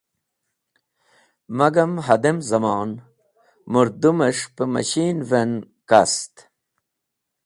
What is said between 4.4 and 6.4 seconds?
pẽ mashin’v en kast.